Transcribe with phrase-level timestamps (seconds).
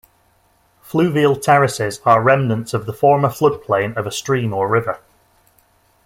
[0.81, 4.97] Fluvial terraces are remnants of the former floodplain of a stream or river.